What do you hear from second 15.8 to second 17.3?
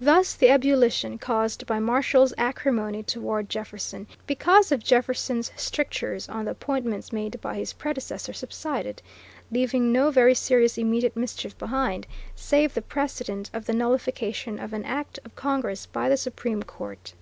by the Supreme Court.